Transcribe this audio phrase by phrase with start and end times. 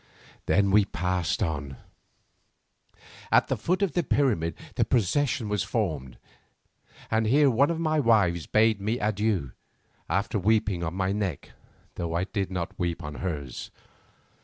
[0.47, 1.77] Then we passed on.
[3.31, 6.17] At the foot of the pyramid the procession was formed,
[7.11, 9.51] and here one of my wives bade me adieu
[10.09, 11.51] after weeping on my neck,
[11.97, 13.69] though I did not weep on hers.